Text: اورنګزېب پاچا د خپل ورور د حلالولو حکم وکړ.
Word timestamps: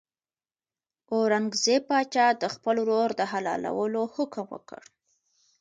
اورنګزېب 1.11 1.81
پاچا 1.89 2.25
د 2.41 2.43
خپل 2.55 2.75
ورور 2.83 3.09
د 3.19 3.21
حلالولو 3.31 4.01
حکم 4.15 4.45
وکړ. 4.53 4.81